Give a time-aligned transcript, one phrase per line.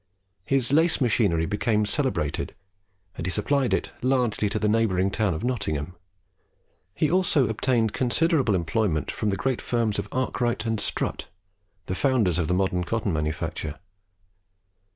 [0.45, 2.55] His lace machinery became celebrated,
[3.15, 5.95] and he supplied it largely to the neighbouring town of Nottingham;
[6.95, 11.27] he also obtained considerable employment from the great firms of Arkwright and Strutt
[11.85, 13.75] the founders of the modern cotton manufacture.